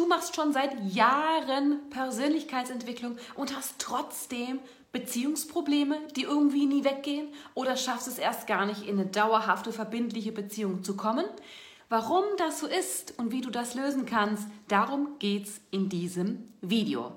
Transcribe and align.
du 0.00 0.06
machst 0.06 0.34
schon 0.34 0.54
seit 0.54 0.72
Jahren 0.94 1.78
Persönlichkeitsentwicklung 1.90 3.18
und 3.34 3.54
hast 3.54 3.74
trotzdem 3.78 4.58
Beziehungsprobleme, 4.92 5.98
die 6.16 6.22
irgendwie 6.22 6.64
nie 6.64 6.84
weggehen 6.84 7.28
oder 7.54 7.76
schaffst 7.76 8.08
es 8.08 8.18
erst 8.18 8.46
gar 8.46 8.64
nicht 8.64 8.82
in 8.86 8.98
eine 8.98 9.06
dauerhafte, 9.06 9.72
verbindliche 9.72 10.32
Beziehung 10.32 10.82
zu 10.82 10.96
kommen. 10.96 11.26
Warum 11.90 12.24
das 12.38 12.60
so 12.60 12.66
ist 12.66 13.18
und 13.18 13.30
wie 13.30 13.42
du 13.42 13.50
das 13.50 13.74
lösen 13.74 14.06
kannst, 14.06 14.48
darum 14.68 15.18
geht's 15.18 15.60
in 15.70 15.90
diesem 15.90 16.48
Video. 16.62 17.12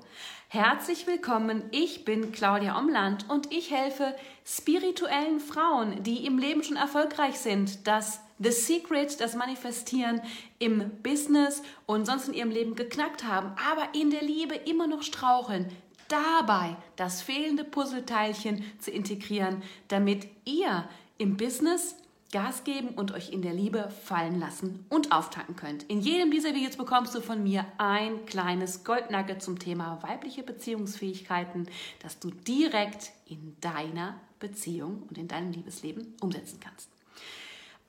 Herzlich 0.50 1.08
willkommen, 1.08 1.64
ich 1.72 2.04
bin 2.04 2.34
Claudia 2.34 2.78
Omland 2.78 3.30
und 3.30 3.54
ich 3.54 3.72
helfe 3.72 4.14
spirituellen 4.46 5.40
Frauen, 5.40 6.04
die 6.04 6.26
im 6.26 6.38
Leben 6.38 6.64
schon 6.64 6.78
erfolgreich 6.78 7.40
sind, 7.40 7.88
das 7.88 8.20
The 8.44 8.52
Secret, 8.52 9.20
das 9.22 9.36
Manifestieren 9.36 10.22
im 10.60 10.90
Business 11.02 11.62
und 11.86 12.06
sonst 12.06 12.28
in 12.28 12.34
ihrem 12.34 12.52
Leben 12.52 12.76
geknackt 12.76 13.24
haben, 13.24 13.54
aber 13.72 13.90
in 13.94 14.12
der 14.12 14.24
Liebe 14.24 14.56
immer 14.56 14.88
noch 14.88 15.04
straucheln, 15.04 15.72
dabei 16.10 16.76
das 16.96 17.22
fehlende 17.22 17.64
Puzzleteilchen 17.64 18.64
zu 18.80 18.92
integrieren, 18.92 19.64
damit 19.88 20.28
ihr 20.46 20.88
im 21.18 21.38
Business 21.38 21.96
Gas 22.34 22.64
geben 22.64 22.90
und 22.90 23.12
euch 23.12 23.30
in 23.30 23.44
der 23.44 23.54
Liebe 23.54 23.92
fallen 24.06 24.40
lassen 24.40 24.86
und 24.90 25.12
auftanken 25.12 25.56
könnt. 25.56 25.84
In 25.84 26.02
jedem 26.02 26.32
dieser 26.32 26.56
Videos 26.56 26.76
bekommst 26.76 27.14
du 27.14 27.22
von 27.22 27.44
mir 27.44 27.64
ein 27.78 28.26
kleines 28.26 28.84
Goldnugget 28.84 29.44
zum 29.44 29.60
Thema 29.60 30.02
weibliche 30.02 30.42
Beziehungsfähigkeiten, 30.42 31.68
das 32.02 32.18
du 32.18 32.32
direkt 32.32 33.12
in 33.28 33.56
deiner 33.62 34.20
Beziehung 34.40 35.04
und 35.08 35.20
in 35.20 35.28
deinem 35.28 35.52
Liebesleben 35.52 36.16
umsetzen 36.22 36.60
kannst. 36.60 36.90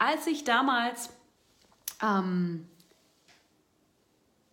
Als 0.04 0.26
ich 0.26 0.44
damals 0.44 1.08
ähm, 2.02 2.68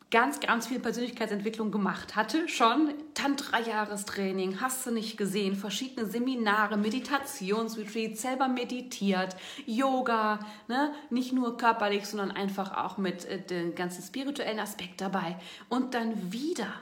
ganz, 0.10 0.40
ganz 0.40 0.68
viel 0.68 0.80
Persönlichkeitsentwicklung 0.80 1.72
gemacht 1.72 2.16
hatte. 2.16 2.48
Schon 2.48 2.94
Tantra-Jahrestraining, 3.14 4.62
hast 4.62 4.86
du 4.86 4.92
nicht 4.92 5.18
gesehen, 5.18 5.56
verschiedene 5.56 6.06
Seminare, 6.06 6.78
Meditationsretreats, 6.78 8.22
selber 8.22 8.48
meditiert, 8.48 9.36
Yoga, 9.66 10.40
ne? 10.68 10.94
nicht 11.10 11.34
nur 11.34 11.58
körperlich, 11.58 12.06
sondern 12.06 12.32
einfach 12.32 12.78
auch 12.78 12.98
mit 12.98 13.26
äh, 13.26 13.40
dem 13.42 13.76
ganzen 13.76 14.04
spirituellen 14.04 14.60
Aspekt 14.60 15.02
dabei. 15.02 15.38
Und 15.68 15.94
dann 15.94 16.32
wieder, 16.32 16.74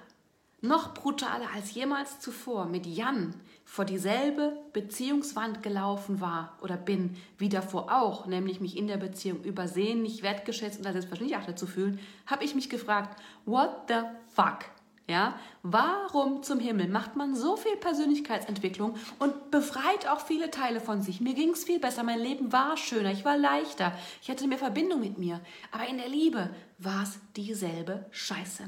noch 0.61 0.93
brutaler 0.93 1.47
als 1.55 1.73
jemals 1.73 2.19
zuvor, 2.19 2.65
mit 2.65 2.85
Jan 2.85 3.33
vor 3.63 3.85
dieselbe 3.85 4.57
Beziehungswand 4.73 5.61
gelaufen 5.61 6.21
war 6.21 6.57
oder 6.61 6.75
bin, 6.75 7.15
wie 7.37 7.49
davor 7.49 7.91
auch, 7.91 8.25
nämlich 8.25 8.59
mich 8.59 8.75
in 8.75 8.87
der 8.87 8.97
Beziehung 8.97 9.43
übersehen, 9.43 10.01
nicht 10.01 10.23
wertgeschätzt 10.23 10.79
und 10.79 10.85
als 10.85 10.93
selbstverständlich 10.93 11.37
achtet 11.37 11.59
zu 11.59 11.67
fühlen, 11.67 11.99
habe 12.25 12.43
ich 12.43 12.55
mich 12.55 12.69
gefragt, 12.69 13.21
what 13.45 13.69
the 13.87 14.01
fuck? 14.33 14.65
Ja, 15.09 15.39
warum 15.63 16.43
zum 16.43 16.59
Himmel 16.59 16.87
macht 16.87 17.15
man 17.15 17.35
so 17.35 17.57
viel 17.57 17.75
Persönlichkeitsentwicklung 17.77 18.95
und 19.17 19.49
befreit 19.49 20.07
auch 20.07 20.19
viele 20.19 20.51
Teile 20.51 20.79
von 20.79 21.01
sich? 21.01 21.19
Mir 21.19 21.33
ging 21.33 21.49
es 21.49 21.63
viel 21.63 21.79
besser, 21.79 22.03
mein 22.03 22.19
Leben 22.19 22.51
war 22.51 22.77
schöner, 22.77 23.11
ich 23.11 23.25
war 23.25 23.35
leichter, 23.35 23.91
ich 24.21 24.29
hatte 24.29 24.45
mehr 24.45 24.59
Verbindung 24.59 24.99
mit 24.99 25.17
mir. 25.17 25.41
Aber 25.71 25.87
in 25.87 25.97
der 25.97 26.09
Liebe 26.09 26.51
war 26.77 27.01
es 27.01 27.17
dieselbe 27.35 28.05
Scheiße. 28.11 28.65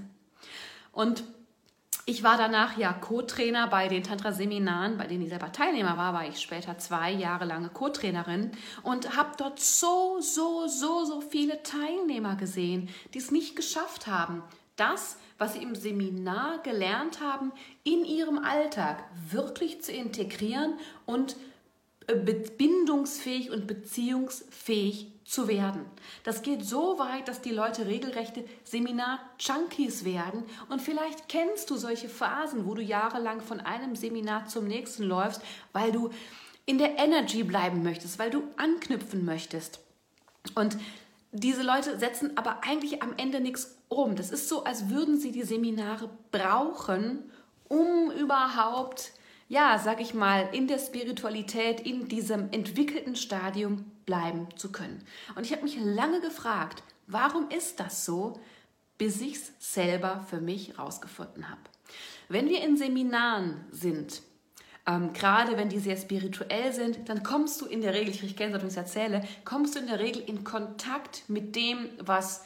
Und 0.91 1.23
ich 2.11 2.23
war 2.23 2.37
danach 2.37 2.77
ja 2.77 2.93
Co-Trainer 2.93 3.67
bei 3.67 3.87
den 3.87 4.03
Tantra-Seminaren, 4.03 4.97
bei 4.97 5.07
denen 5.07 5.23
ich 5.23 5.29
selber 5.29 5.51
Teilnehmer 5.51 5.97
war, 5.97 6.13
war 6.13 6.27
ich 6.27 6.41
später 6.41 6.77
zwei 6.77 7.11
Jahre 7.11 7.45
lange 7.45 7.69
Co-Trainerin 7.69 8.51
und 8.83 9.15
habe 9.15 9.31
dort 9.37 9.59
so, 9.59 10.19
so, 10.19 10.67
so, 10.67 11.05
so 11.05 11.21
viele 11.21 11.63
Teilnehmer 11.63 12.35
gesehen, 12.35 12.89
die 13.13 13.19
es 13.19 13.31
nicht 13.31 13.55
geschafft 13.55 14.07
haben, 14.07 14.43
das, 14.75 15.17
was 15.37 15.53
sie 15.53 15.63
im 15.63 15.75
Seminar 15.75 16.59
gelernt 16.63 17.21
haben, 17.21 17.51
in 17.83 18.03
ihrem 18.03 18.39
Alltag 18.39 19.03
wirklich 19.29 19.81
zu 19.81 19.91
integrieren 19.91 20.73
und 21.05 21.35
äh, 22.07 22.15
bindungsfähig 22.15 23.51
und 23.51 23.67
beziehungsfähig 23.67 25.07
zu 25.31 25.47
werden. 25.47 25.85
Das 26.25 26.41
geht 26.41 26.65
so 26.65 26.99
weit, 26.99 27.29
dass 27.29 27.41
die 27.41 27.51
Leute 27.51 27.87
regelrechte 27.87 28.43
Seminar-Junkies 28.65 30.03
werden. 30.03 30.43
Und 30.67 30.81
vielleicht 30.81 31.29
kennst 31.29 31.69
du 31.69 31.77
solche 31.77 32.09
Phasen, 32.09 32.65
wo 32.65 32.73
du 32.73 32.81
jahrelang 32.81 33.39
von 33.39 33.61
einem 33.61 33.95
Seminar 33.95 34.47
zum 34.47 34.67
nächsten 34.67 35.03
läufst, 35.03 35.41
weil 35.71 35.93
du 35.93 36.09
in 36.65 36.79
der 36.79 36.99
Energy 36.99 37.43
bleiben 37.43 37.81
möchtest, 37.81 38.19
weil 38.19 38.29
du 38.29 38.43
anknüpfen 38.57 39.23
möchtest. 39.23 39.79
Und 40.53 40.77
diese 41.31 41.63
Leute 41.63 41.97
setzen 41.97 42.35
aber 42.35 42.65
eigentlich 42.65 43.01
am 43.01 43.13
Ende 43.15 43.39
nichts 43.39 43.77
um. 43.87 44.17
Das 44.17 44.31
ist 44.31 44.49
so, 44.49 44.65
als 44.65 44.89
würden 44.89 45.17
sie 45.17 45.31
die 45.31 45.43
Seminare 45.43 46.09
brauchen, 46.31 47.31
um 47.69 48.11
überhaupt 48.11 49.13
ja, 49.51 49.77
sag 49.77 49.99
ich 49.99 50.13
mal, 50.13 50.47
in 50.53 50.69
der 50.69 50.79
Spiritualität, 50.79 51.81
in 51.81 52.07
diesem 52.07 52.49
entwickelten 52.53 53.17
Stadium 53.17 53.83
bleiben 54.05 54.47
zu 54.55 54.71
können. 54.71 55.03
Und 55.35 55.45
ich 55.45 55.51
habe 55.51 55.63
mich 55.63 55.77
lange 55.77 56.21
gefragt, 56.21 56.83
warum 57.05 57.49
ist 57.49 57.81
das 57.81 58.05
so, 58.05 58.39
bis 58.97 59.19
ich 59.19 59.33
es 59.33 59.51
selber 59.59 60.25
für 60.29 60.39
mich 60.39 60.79
rausgefunden 60.79 61.49
habe. 61.49 61.59
Wenn 62.29 62.47
wir 62.47 62.63
in 62.63 62.77
Seminaren 62.77 63.65
sind, 63.71 64.21
ähm, 64.87 65.11
gerade 65.11 65.57
wenn 65.57 65.67
die 65.67 65.79
sehr 65.79 65.97
spirituell 65.97 66.71
sind, 66.71 67.09
dann 67.09 67.21
kommst 67.21 67.59
du 67.59 67.65
in 67.65 67.81
der 67.81 67.93
Regel, 67.93 68.15
ich 68.23 68.37
kenne 68.37 68.55
es, 68.55 68.61
wenn 68.61 68.69
ich 68.69 68.77
erzähle, 68.77 69.21
kommst 69.43 69.75
du 69.75 69.79
in 69.79 69.87
der 69.87 69.99
Regel 69.99 70.21
in 70.21 70.45
Kontakt 70.45 71.25
mit 71.27 71.57
dem, 71.57 71.89
was 71.99 72.45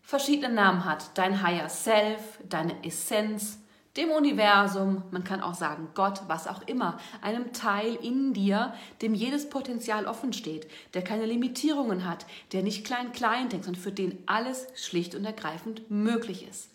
verschiedene 0.00 0.54
Namen 0.54 0.86
hat. 0.86 1.18
Dein 1.18 1.42
Higher 1.42 1.68
Self, 1.68 2.38
deine 2.48 2.82
Essenz, 2.82 3.58
dem 3.96 4.10
Universum, 4.10 5.02
man 5.10 5.24
kann 5.24 5.40
auch 5.40 5.54
sagen 5.54 5.88
Gott, 5.94 6.22
was 6.26 6.46
auch 6.46 6.62
immer, 6.66 6.98
einem 7.22 7.52
Teil 7.52 7.94
in 7.94 8.34
dir, 8.34 8.74
dem 9.02 9.14
jedes 9.14 9.48
Potenzial 9.48 10.06
offen 10.06 10.32
steht, 10.32 10.68
der 10.94 11.02
keine 11.02 11.26
Limitierungen 11.26 12.08
hat, 12.08 12.26
der 12.52 12.62
nicht 12.62 12.84
klein-klein 12.84 13.48
denkt, 13.48 13.64
sondern 13.64 13.82
für 13.82 13.92
den 13.92 14.18
alles 14.26 14.66
schlicht 14.74 15.14
und 15.14 15.24
ergreifend 15.24 15.90
möglich 15.90 16.46
ist. 16.48 16.70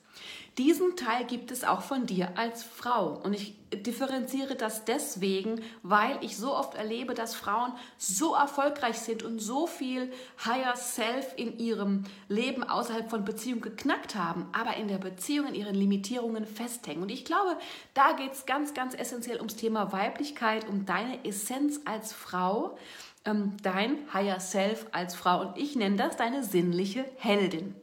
Diesen 0.58 0.96
Teil 0.98 1.26
gibt 1.26 1.50
es 1.50 1.64
auch 1.64 1.82
von 1.82 2.06
dir 2.06 2.38
als 2.38 2.64
Frau. 2.64 3.20
Und 3.24 3.34
ich 3.34 3.56
differenziere 3.74 4.56
das 4.56 4.84
deswegen, 4.84 5.62
weil 5.82 6.18
ich 6.22 6.36
so 6.36 6.54
oft 6.54 6.76
erlebe, 6.76 7.14
dass 7.14 7.36
Frauen 7.36 7.72
so 7.98 8.36
erfolgreich 8.36 9.00
sind 9.00 9.24
und 9.24 9.40
so 9.40 9.66
viel 9.66 10.12
Higher 10.46 10.76
Self 10.76 11.34
in 11.38 11.58
ihrem 11.58 12.04
Leben 12.28 12.64
außerhalb 12.64 13.10
von 13.10 13.24
Beziehung 13.24 13.62
geknackt 13.62 14.16
haben, 14.16 14.48
aber 14.52 14.76
in 14.76 14.90
der 14.90 14.98
Beziehung 14.98 15.48
in 15.48 15.56
ihren 15.56 15.76
Limitierungen 15.76 16.46
festhängen. 16.46 17.02
Und 17.02 17.12
ich 17.12 17.24
glaube, 17.24 17.58
da 17.94 18.12
geht 18.12 18.34
es 18.34 18.46
ganz, 18.46 18.74
ganz 18.74 18.94
essentiell 18.94 19.38
ums 19.38 19.56
Thema 19.56 19.94
Weiblichkeit, 19.94 20.68
um 20.68 20.86
deine 20.86 21.24
Essenz 21.24 21.80
als 21.86 22.12
Frau 22.12 22.78
ähm, 23.26 23.58
dein 23.62 23.98
Higher 24.14 24.40
Self 24.40 24.88
als 24.92 25.16
Frau 25.16 25.42
und 25.42 25.58
ich 25.58 25.76
nenne 25.76 25.96
das 25.96 26.18
deine 26.18 26.44
sinnliche 26.44 27.06
Heldin. 27.18 27.76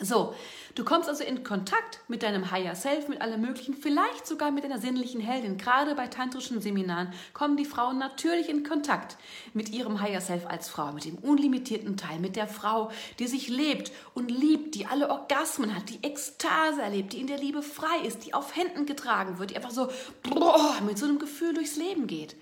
So, 0.00 0.34
du 0.76 0.84
kommst 0.84 1.08
also 1.08 1.24
in 1.24 1.42
Kontakt 1.42 2.00
mit 2.06 2.22
deinem 2.22 2.50
Higher 2.52 2.76
Self, 2.76 3.08
mit 3.08 3.20
allem 3.20 3.40
Möglichen, 3.40 3.74
vielleicht 3.74 4.26
sogar 4.26 4.52
mit 4.52 4.62
deiner 4.62 4.78
sinnlichen 4.78 5.20
Heldin. 5.20 5.58
Gerade 5.58 5.94
bei 5.94 6.06
tantrischen 6.06 6.60
Seminaren 6.60 7.12
kommen 7.32 7.56
die 7.56 7.64
Frauen 7.64 7.98
natürlich 7.98 8.48
in 8.48 8.62
Kontakt 8.62 9.16
mit 9.54 9.70
ihrem 9.70 10.00
Higher 10.00 10.20
Self 10.20 10.46
als 10.46 10.68
Frau, 10.68 10.92
mit 10.92 11.04
dem 11.04 11.16
unlimitierten 11.16 11.96
Teil, 11.96 12.20
mit 12.20 12.36
der 12.36 12.46
Frau, 12.46 12.90
die 13.18 13.26
sich 13.26 13.48
lebt 13.48 13.90
und 14.14 14.30
liebt, 14.30 14.76
die 14.76 14.86
alle 14.86 15.10
Orgasmen 15.10 15.74
hat, 15.74 15.88
die 15.88 16.02
Ekstase 16.02 16.80
erlebt, 16.80 17.12
die 17.12 17.20
in 17.20 17.26
der 17.26 17.38
Liebe 17.38 17.62
frei 17.62 18.06
ist, 18.06 18.24
die 18.24 18.34
auf 18.34 18.54
Händen 18.54 18.86
getragen 18.86 19.38
wird, 19.38 19.50
die 19.50 19.56
einfach 19.56 19.70
so 19.70 19.88
boah, 20.22 20.76
mit 20.86 20.98
so 20.98 21.06
einem 21.06 21.18
Gefühl 21.18 21.54
durchs 21.54 21.76
Leben 21.76 22.06
geht. 22.06 22.36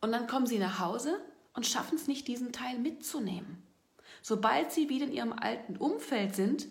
Und 0.00 0.12
dann 0.12 0.26
kommen 0.26 0.46
sie 0.46 0.58
nach 0.58 0.78
Hause 0.78 1.20
und 1.54 1.66
schaffen 1.66 1.96
es 1.96 2.06
nicht, 2.06 2.28
diesen 2.28 2.52
Teil 2.52 2.78
mitzunehmen. 2.78 3.62
Sobald 4.26 4.72
sie 4.72 4.88
wieder 4.88 5.04
in 5.04 5.12
ihrem 5.12 5.32
alten 5.34 5.76
Umfeld 5.76 6.34
sind, 6.34 6.66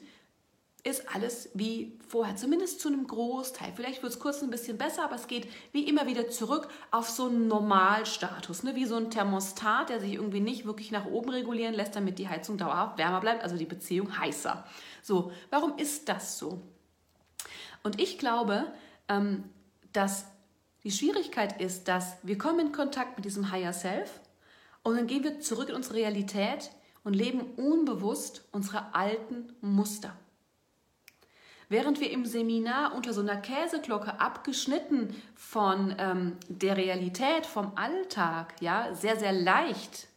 ist 0.84 1.16
alles 1.16 1.50
wie 1.54 1.98
vorher, 2.08 2.36
zumindest 2.36 2.82
zu 2.82 2.90
einem 2.90 3.08
Großteil. 3.08 3.72
Vielleicht 3.74 4.04
wird 4.04 4.12
es 4.12 4.20
kurz 4.20 4.44
ein 4.44 4.50
bisschen 4.50 4.78
besser, 4.78 5.06
aber 5.06 5.16
es 5.16 5.28
geht 5.28 5.48
wie 5.72 5.88
immer 5.88 6.08
wieder 6.08 6.30
zurück 6.30 6.68
auf 6.92 7.10
so 7.10 7.28
einen 7.28 7.48
Normalstatus, 7.48 8.64
ne? 8.64 8.76
wie 8.76 8.86
so 8.86 8.98
ein 8.98 9.10
Thermostat, 9.10 9.90
der 9.90 10.02
sich 10.02 10.16
irgendwie 10.16 10.42
nicht 10.42 10.66
wirklich 10.66 10.92
nach 10.92 11.06
oben 11.06 11.30
regulieren 11.30 11.74
lässt, 11.74 11.96
damit 11.96 12.20
die 12.20 12.28
Heizung 12.28 12.58
dauerhaft 12.58 12.98
wärmer 12.98 13.22
bleibt, 13.22 13.44
also 13.44 13.56
die 13.56 13.66
Beziehung 13.66 14.18
heißer. 14.18 14.66
So, 15.02 15.32
warum 15.50 15.78
ist 15.78 16.10
das 16.10 16.38
so? 16.38 16.62
Und 17.84 18.02
ich 18.02 18.18
glaube, 18.18 18.66
ähm, 19.08 19.46
dass 19.94 20.26
die 20.84 20.92
Schwierigkeit 20.92 21.62
ist, 21.62 21.88
dass 21.88 22.18
wir 22.24 22.38
kommen 22.38 22.60
in 22.60 22.72
Kontakt 22.74 23.16
mit 23.16 23.24
diesem 23.24 23.52
Higher 23.52 23.72
Self 23.72 24.20
und 24.84 24.98
dann 24.98 25.08
gehen 25.08 25.24
wir 25.24 25.40
zurück 25.40 25.70
in 25.70 25.76
unsere 25.76 25.96
Realität 25.96 26.72
und 27.06 27.14
leben 27.14 27.42
unbewusst 27.56 28.44
unsere 28.52 28.94
alten 28.94 29.54
Muster. 29.62 30.14
Während 31.74 32.00
wir 32.00 32.12
im 32.12 32.24
Seminar 32.24 32.94
unter 32.94 33.14
so 33.14 33.22
einer 33.22 33.38
Käseglocke 33.38 34.20
abgeschnitten 34.20 35.20
von 35.34 35.96
ähm, 35.98 36.38
der 36.48 36.78
Realität, 36.78 37.48
vom 37.48 37.72
Alltag, 37.74 38.54
ja, 38.60 38.94
sehr, 38.94 39.18
sehr 39.18 39.34
leicht 39.34 40.08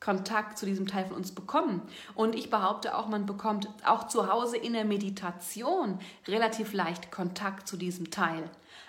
Kontakt 0.00 0.56
zu 0.56 0.64
diesem 0.64 0.86
Teil 0.86 1.04
von 1.04 1.16
uns 1.16 1.32
bekommen. 1.32 1.82
Und 2.14 2.34
ich 2.34 2.48
behaupte 2.48 2.96
auch, 2.96 3.08
man 3.08 3.26
bekommt 3.26 3.68
auch 3.84 4.08
zu 4.08 4.32
Hause 4.32 4.56
in 4.56 4.72
der 4.72 4.86
Meditation 4.86 5.98
relativ 6.26 6.72
leicht 6.72 7.12
Kontakt 7.12 7.68
zu 7.68 7.76
diesem 7.76 8.10
Teil. 8.10 8.48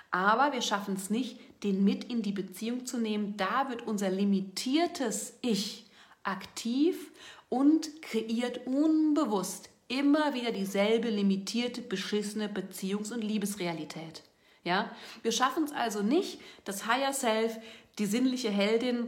Aber 0.10 0.54
wir 0.54 0.62
schaffen 0.62 0.96
es 0.96 1.10
nicht, 1.10 1.42
den 1.64 1.84
mit 1.84 2.06
in 2.06 2.22
die 2.22 2.32
Beziehung 2.32 2.86
zu 2.86 3.00
nehmen. 3.00 3.36
Da 3.36 3.68
wird 3.68 3.86
unser 3.86 4.10
limitiertes 4.10 5.38
Ich 5.42 5.88
aktiv 6.24 7.12
und 7.50 8.02
kreiert 8.02 8.66
unbewusst 8.66 9.73
immer 9.88 10.34
wieder 10.34 10.52
dieselbe 10.52 11.10
limitierte, 11.10 11.82
beschissene 11.82 12.48
Beziehungs- 12.48 13.14
und 13.14 13.24
Liebesrealität. 13.24 14.24
Ja? 14.64 14.92
Wir 15.22 15.32
schaffen 15.32 15.64
es 15.64 15.72
also 15.72 16.02
nicht, 16.02 16.40
das 16.66 16.88
Higher 16.88 17.14
Self, 17.14 17.58
die 18.00 18.06
sinnliche 18.06 18.50
Heldin, 18.50 19.08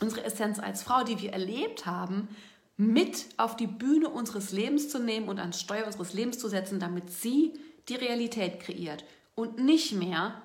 unsere 0.00 0.24
Essenz 0.24 0.58
als 0.58 0.82
Frau, 0.82 1.04
die 1.04 1.20
wir 1.20 1.32
erlebt 1.32 1.86
haben, 1.86 2.28
mit 2.76 3.26
auf 3.36 3.56
die 3.56 3.66
Bühne 3.66 4.08
unseres 4.08 4.52
Lebens 4.52 4.88
zu 4.88 4.98
nehmen 4.98 5.28
und 5.28 5.38
ans 5.38 5.60
Steuer 5.60 5.86
unseres 5.86 6.14
Lebens 6.14 6.38
zu 6.38 6.48
setzen, 6.48 6.80
damit 6.80 7.10
sie 7.10 7.52
die 7.88 7.96
Realität 7.96 8.60
kreiert 8.60 9.04
und 9.34 9.58
nicht 9.58 9.92
mehr 9.92 10.40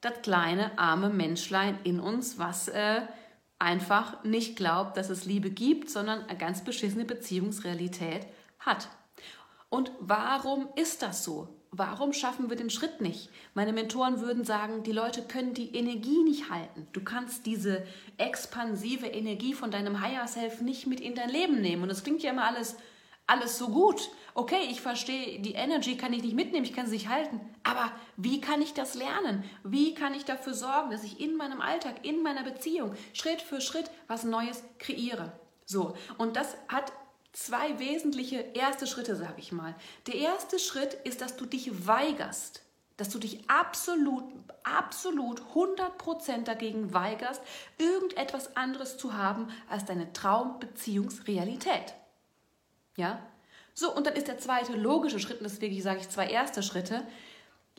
das 0.00 0.22
kleine 0.22 0.78
arme 0.78 1.08
Menschlein 1.08 1.78
in 1.82 1.98
uns, 1.98 2.38
was 2.38 2.68
äh, 2.68 3.00
einfach 3.58 4.22
nicht 4.22 4.56
glaubt, 4.56 4.96
dass 4.96 5.10
es 5.10 5.24
Liebe 5.24 5.50
gibt, 5.50 5.90
sondern 5.90 6.24
eine 6.24 6.38
ganz 6.38 6.62
beschissene 6.62 7.04
Beziehungsrealität 7.04 8.26
hat. 8.66 8.88
Und 9.68 9.90
warum 9.98 10.68
ist 10.76 11.02
das 11.02 11.24
so? 11.24 11.48
Warum 11.76 12.12
schaffen 12.12 12.48
wir 12.48 12.56
den 12.56 12.70
Schritt 12.70 13.00
nicht? 13.00 13.30
Meine 13.54 13.72
Mentoren 13.72 14.20
würden 14.20 14.44
sagen, 14.44 14.84
die 14.84 14.92
Leute 14.92 15.22
können 15.22 15.54
die 15.54 15.74
Energie 15.74 16.22
nicht 16.22 16.48
halten. 16.48 16.86
Du 16.92 17.02
kannst 17.02 17.46
diese 17.46 17.84
expansive 18.16 19.08
Energie 19.08 19.54
von 19.54 19.72
deinem 19.72 20.00
Higher 20.00 20.28
Self 20.28 20.60
nicht 20.60 20.86
mit 20.86 21.00
in 21.00 21.16
dein 21.16 21.30
Leben 21.30 21.60
nehmen. 21.60 21.82
Und 21.82 21.88
das 21.88 22.04
klingt 22.04 22.22
ja 22.22 22.30
immer 22.30 22.44
alles, 22.44 22.76
alles 23.26 23.58
so 23.58 23.70
gut. 23.70 24.08
Okay, 24.34 24.68
ich 24.70 24.80
verstehe, 24.80 25.40
die 25.40 25.54
Energy 25.54 25.96
kann 25.96 26.12
ich 26.12 26.22
nicht 26.22 26.36
mitnehmen, 26.36 26.64
ich 26.64 26.74
kann 26.74 26.86
sie 26.86 26.92
nicht 26.94 27.08
halten. 27.08 27.40
Aber 27.64 27.90
wie 28.16 28.40
kann 28.40 28.62
ich 28.62 28.74
das 28.74 28.94
lernen? 28.94 29.42
Wie 29.64 29.94
kann 29.94 30.14
ich 30.14 30.24
dafür 30.24 30.54
sorgen, 30.54 30.92
dass 30.92 31.02
ich 31.02 31.18
in 31.18 31.36
meinem 31.36 31.60
Alltag, 31.60 32.04
in 32.06 32.22
meiner 32.22 32.44
Beziehung 32.44 32.94
Schritt 33.14 33.42
für 33.42 33.60
Schritt 33.60 33.90
was 34.06 34.22
Neues 34.22 34.62
kreiere? 34.78 35.32
So, 35.66 35.96
und 36.18 36.36
das 36.36 36.56
hat 36.68 36.92
zwei 37.34 37.78
wesentliche 37.78 38.36
erste 38.54 38.86
Schritte, 38.86 39.16
sage 39.16 39.34
ich 39.38 39.52
mal. 39.52 39.74
Der 40.06 40.14
erste 40.14 40.58
Schritt 40.58 40.94
ist, 41.04 41.20
dass 41.20 41.36
du 41.36 41.44
dich 41.44 41.86
weigerst, 41.86 42.62
dass 42.96 43.10
du 43.10 43.18
dich 43.18 43.50
absolut, 43.50 44.24
absolut 44.62 45.42
100% 45.54 46.44
dagegen 46.44 46.94
weigerst, 46.94 47.42
irgendetwas 47.76 48.56
anderes 48.56 48.96
zu 48.96 49.14
haben 49.14 49.48
als 49.68 49.84
deine 49.84 50.12
Traumbeziehungsrealität. 50.12 51.94
Ja? 52.96 53.18
So, 53.74 53.92
und 53.92 54.06
dann 54.06 54.14
ist 54.14 54.28
der 54.28 54.38
zweite 54.38 54.74
logische 54.74 55.18
Schritt, 55.18 55.38
und 55.38 55.44
deswegen 55.44 55.82
sage 55.82 56.00
ich 56.00 56.08
zwei 56.08 56.28
erste 56.28 56.62
Schritte, 56.62 57.04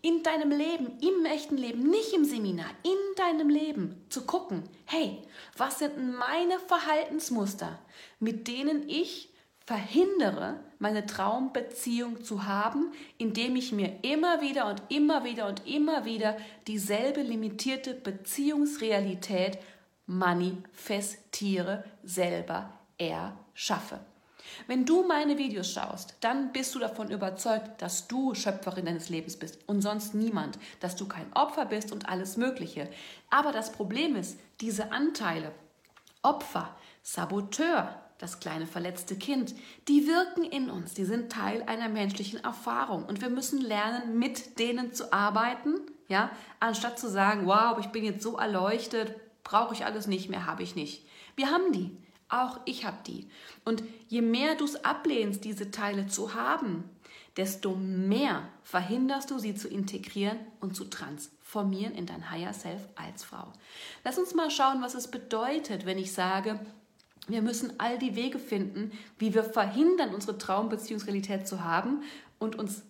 in 0.02 0.22
deinem 0.22 0.52
Leben, 0.52 1.00
im 1.00 1.25
echten 1.25 1.57
Leben, 1.57 1.90
nicht 1.90 2.13
im 2.13 2.25
Seminar, 2.25 2.69
in 2.84 3.16
deinem 3.16 3.50
Leben 3.50 4.06
zu 4.10 4.25
gucken, 4.25 4.63
hey, 4.86 5.24
was 5.57 5.80
sind 5.80 5.98
meine 5.98 6.60
Verhaltensmuster, 6.60 7.80
mit 8.19 8.50
denen 8.50 8.88
ich 8.90 9.34
verhindere, 9.66 10.60
meine 10.78 11.06
Traumbeziehung 11.06 12.24
zu 12.24 12.46
haben, 12.46 12.92
indem 13.18 13.56
ich 13.56 13.72
mir 13.72 14.04
immer 14.04 14.42
wieder 14.42 14.68
und 14.70 14.82
immer 14.90 15.24
wieder 15.24 15.48
und 15.48 15.66
immer 15.66 16.06
wieder 16.06 16.38
dieselbe 16.68 17.22
limitierte 17.22 17.96
Beziehungsrealität 17.96 19.58
manifestiere, 20.06 21.84
selber 22.04 22.72
erschaffe. 22.98 24.00
Wenn 24.68 24.86
du 24.86 25.04
meine 25.04 25.40
Videos 25.40 25.72
schaust, 25.72 26.16
dann 26.22 26.52
bist 26.54 26.76
du 26.76 26.80
davon 26.80 27.10
überzeugt, 27.10 27.82
dass 27.82 28.08
du 28.08 28.36
Schöpferin 28.36 28.86
deines 28.86 29.10
Lebens 29.10 29.38
bist 29.38 29.58
und 29.68 29.82
sonst 29.82 30.14
niemand, 30.14 30.60
dass 30.80 30.96
du 30.96 31.08
kein 31.08 31.32
Opfer 31.34 31.66
bist 31.66 31.92
und 31.92 32.08
alles 32.08 32.38
Mögliche. 32.38 32.88
Aber 33.32 33.52
das 33.52 33.72
Problem 33.72 34.16
ist, 34.16 34.40
diese 34.62 34.92
Anteile, 34.92 35.52
Opfer, 36.22 36.76
Saboteur, 37.02 38.05
das 38.18 38.40
kleine 38.40 38.66
verletzte 38.66 39.16
Kind, 39.16 39.56
die 39.88 40.08
wirken 40.08 40.44
in 40.44 40.70
uns, 40.70 40.94
die 40.94 41.06
sind 41.06 41.32
Teil 41.32 41.64
einer 41.64 41.90
menschlichen 41.90 42.44
Erfahrung 42.44 43.06
und 43.06 43.22
wir 43.22 43.30
müssen 43.30 43.60
lernen, 43.60 44.18
mit 44.18 44.58
denen 44.60 44.94
zu 44.94 45.12
arbeiten, 45.12 45.76
ja, 46.08 46.32
anstatt 46.60 47.00
zu 47.00 47.10
sagen, 47.10 47.46
wow, 47.46 47.78
ich 47.80 47.88
bin 47.88 48.06
jetzt 48.06 48.24
so 48.24 48.38
erleuchtet, 48.38 49.16
brauche 49.44 49.74
ich 49.74 49.86
alles 49.86 50.08
nicht 50.08 50.30
mehr, 50.30 50.46
habe 50.46 50.64
ich 50.64 50.76
nicht. 50.76 51.06
Wir 51.36 51.52
haben 51.52 51.72
die, 51.72 51.98
auch 52.30 52.60
ich 52.66 52.86
habe 52.86 52.98
die. 53.06 53.30
Und 53.66 53.84
je 54.08 54.22
mehr 54.22 54.56
du 54.56 54.66
es 54.66 54.84
ablehnst, 54.84 55.44
diese 55.44 55.72
Teile 55.72 56.08
zu 56.08 56.34
haben, 56.34 56.90
desto 57.38 57.76
mehr 57.76 58.48
verhinderst 58.64 59.30
du 59.30 59.40
sie 59.40 59.56
zu 59.56 59.68
integrieren 59.68 60.40
und 60.62 60.76
zu 60.76 60.86
transformieren 60.86 61.94
in 61.94 62.06
dein 62.06 62.32
Higher 62.32 62.54
Self 62.54 62.82
als 62.96 63.24
Frau. 63.24 63.52
Lass 64.04 64.18
uns 64.18 64.34
mal 64.34 64.50
schauen, 64.50 64.82
was 64.82 64.96
es 64.96 65.12
bedeutet, 65.12 65.86
wenn 65.86 65.98
ich 65.98 66.14
sage, 66.14 66.60
wir 67.27 67.42
müssen 67.42 67.80
all 67.80 67.98
die 67.98 68.16
Wege 68.16 68.39
finden, 68.39 68.92
wie 69.18 69.33
wir 69.33 69.44
verhindern, 69.44 70.13
unsere 70.13 70.38
Traumbeziehungsrealität 70.38 71.48
zu 71.48 71.63
haben 71.63 72.04
und 72.39 72.57
uns 72.57 72.83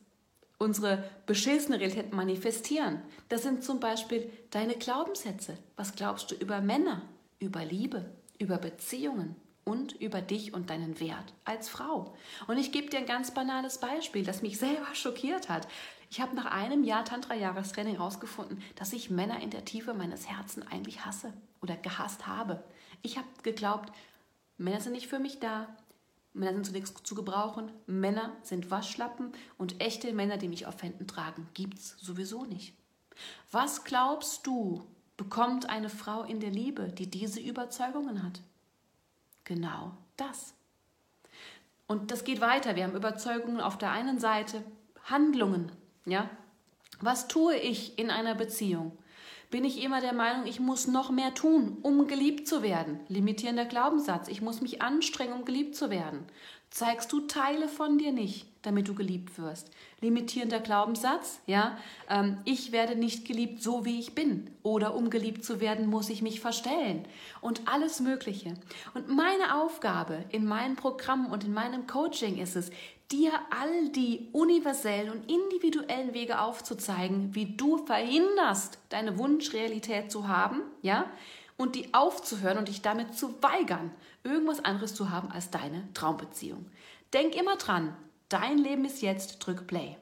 unsere 0.58 1.04
beschissene 1.26 1.80
Realität 1.80 2.14
manifestieren. 2.14 3.02
Das 3.30 3.44
sind 3.44 3.64
zum 3.64 3.80
Beispiel 3.80 4.32
deine 4.52 4.76
Glaubenssätze. 4.76 5.58
Was 5.76 5.96
glaubst 5.96 6.32
du 6.32 6.36
über 6.36 6.62
Männer, 6.62 7.02
über 7.40 7.66
Liebe, 7.66 8.10
über 8.40 8.58
Beziehungen 8.58 9.36
und 9.64 9.94
über 9.94 10.22
dich 10.22 10.54
und 10.54 10.70
deinen 10.70 11.00
Wert 11.00 11.34
als 11.44 11.68
Frau? 11.68 12.14
Und 12.48 12.58
ich 12.58 12.72
gebe 12.72 12.90
dir 12.90 13.00
ein 13.00 13.06
ganz 13.06 13.34
banales 13.34 13.80
Beispiel, 13.80 14.24
das 14.24 14.42
mich 14.42 14.58
selber 14.60 14.94
schockiert 14.94 15.50
hat. 15.50 15.68
Ich 16.10 16.22
habe 16.22 16.36
nach 16.36 16.46
einem 16.46 16.84
Jahr 16.84 17.04
Tantra-Jahrestraining 17.04 17.96
herausgefunden, 17.96 18.62
dass 18.76 18.94
ich 18.94 19.10
Männer 19.10 19.42
in 19.42 19.50
der 19.50 19.66
Tiefe 19.66 19.94
meines 19.94 20.30
Herzens 20.30 20.66
eigentlich 20.72 21.04
hasse 21.04 21.34
oder 21.62 21.76
gehasst 21.76 22.28
habe. 22.28 22.64
Ich 23.02 23.18
habe 23.18 23.28
geglaubt, 23.44 23.92
Männer 24.58 24.82
sind 24.82 24.94
nicht 24.94 25.08
für 25.08 25.20
mich 25.20 25.40
da. 25.40 25.68
Männer 26.34 26.54
sind 26.54 26.66
zunächst 26.66 27.06
zu 27.06 27.16
gebrauchen. 27.16 27.72
Männer 27.88 28.36
sind 28.42 28.72
Waschlappen 28.72 29.32
und 29.58 29.82
echte 29.82 30.14
Männer, 30.14 30.38
die 30.38 30.50
mich 30.50 30.66
auf 30.66 30.82
Händen 30.84 31.08
tragen, 31.08 31.48
gibt's 31.54 31.96
sowieso 32.00 32.46
nicht. 32.46 32.76
Was 33.52 33.84
glaubst 33.84 34.46
du, 34.46 34.86
bekommt 35.18 35.70
eine 35.70 35.90
Frau 35.90 36.24
in 36.24 36.40
der 36.40 36.52
Liebe, 36.52 36.90
die 36.90 37.10
diese 37.10 37.40
Überzeugungen 37.40 38.24
hat? 38.24 38.42
Genau 39.46 39.96
das. 40.18 40.54
Und 41.88 42.12
das 42.12 42.24
geht 42.24 42.42
weiter. 42.42 42.76
Wir 42.76 42.84
haben 42.84 42.96
Überzeugungen 42.96 43.62
auf 43.62 43.78
der 43.78 43.92
einen 43.92 44.20
Seite, 44.20 44.64
Handlungen, 45.04 45.72
ja? 46.06 46.30
Was 47.02 47.28
tue 47.28 47.56
ich 47.56 48.00
in 48.00 48.10
einer 48.10 48.36
Beziehung? 48.36 48.98
Bin 49.56 49.64
ich 49.64 49.82
immer 49.82 50.02
der 50.02 50.12
Meinung, 50.12 50.46
ich 50.48 50.60
muss 50.60 50.86
noch 50.86 51.12
mehr 51.12 51.34
tun, 51.34 51.78
um 51.82 52.08
geliebt 52.08 52.46
zu 52.46 52.62
werden. 52.62 53.00
Limitierender 53.08 53.64
Glaubenssatz, 53.64 54.28
ich 54.28 54.42
muss 54.42 54.60
mich 54.60 54.82
anstrengen, 54.82 55.32
um 55.32 55.46
geliebt 55.46 55.78
zu 55.78 55.90
werden. 55.90 56.26
Zeigst 56.72 57.14
du 57.14 57.22
Teile 57.22 57.70
von 57.70 57.98
dir 57.98 58.12
nicht, 58.12 58.48
damit 58.64 58.90
du 58.90 58.96
geliebt 58.96 59.40
wirst. 59.40 59.72
Limitierender 60.02 60.60
Glaubenssatz, 60.60 61.40
ja, 61.46 61.78
ähm, 62.10 62.40
ich 62.44 62.74
werde 62.74 62.98
nicht 62.98 63.26
geliebt, 63.26 63.64
so 63.64 63.86
wie 63.86 63.98
ich 63.98 64.14
bin. 64.14 64.50
Oder 64.62 64.94
um 64.94 65.10
geliebt 65.10 65.46
zu 65.46 65.62
werden, 65.62 65.88
muss 65.88 66.10
ich 66.10 66.22
mich 66.22 66.42
verstellen. 66.42 67.06
Und 67.40 67.62
alles 67.66 68.02
Mögliche. 68.02 68.56
Und 68.94 69.08
meine 69.08 69.56
Aufgabe 69.56 70.26
in 70.32 70.46
meinem 70.46 70.76
Programm 70.76 71.28
und 71.28 71.46
in 71.46 71.54
meinem 71.54 71.88
Coaching 71.88 72.40
ist 72.40 72.58
es, 72.58 72.72
dir 73.12 73.34
all 73.52 73.90
die 73.90 74.30
universellen 74.32 75.12
und 75.12 75.32
individuellen 75.32 76.14
Wege 76.14 76.40
aufzuzeigen, 76.40 77.36
wie 77.36 77.56
du 77.56 77.86
verhinderst, 77.86 78.80
deine 78.90 79.18
Wunschrealität 79.18 80.12
zu 80.12 80.28
haben, 80.28 80.62
ja, 80.82 81.10
und 81.58 81.76
die 81.76 81.94
aufzuhören 81.94 82.58
und 82.58 82.68
dich 82.68 82.82
damit 82.82 83.16
zu 83.16 83.42
weigern, 83.42 83.92
irgendwas 84.24 84.64
anderes 84.64 84.94
zu 84.94 85.10
haben 85.10 85.32
als 85.32 85.52
deine 85.52 85.88
Traumbeziehung. 85.94 86.66
Denk 87.14 87.36
immer 87.36 87.56
dran, 87.56 87.96
dein 88.30 88.58
Leben 88.58 88.86
ist 88.86 89.02
jetzt, 89.02 89.40
drück 89.40 89.68
Play. 89.68 89.98